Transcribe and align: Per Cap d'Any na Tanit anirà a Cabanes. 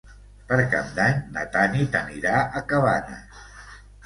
Per 0.51 0.57
Cap 0.71 0.87
d'Any 0.95 1.19
na 1.35 1.43
Tanit 1.57 1.99
anirà 2.01 2.41
a 2.45 2.63
Cabanes. 2.73 3.45